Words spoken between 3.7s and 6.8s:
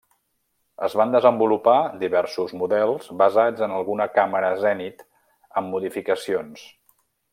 alguna càmera Zenit amb modificacions.